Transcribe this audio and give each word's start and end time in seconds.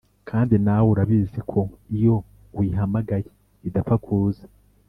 kandi 0.29 0.55
nawe 0.65 0.87
urabizi 0.93 1.39
ko 1.51 1.59
iyo 1.95 2.15
uyihamagaye 2.59 3.23
idapfa 3.67 3.95
kuza! 4.05 4.43